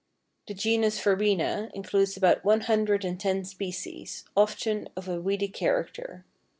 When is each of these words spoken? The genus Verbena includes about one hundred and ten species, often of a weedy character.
The 0.47 0.55
genus 0.55 0.99
Verbena 0.99 1.69
includes 1.75 2.17
about 2.17 2.43
one 2.43 2.61
hundred 2.61 3.05
and 3.05 3.19
ten 3.19 3.45
species, 3.45 4.23
often 4.35 4.89
of 4.97 5.07
a 5.07 5.21
weedy 5.21 5.47
character. 5.47 6.25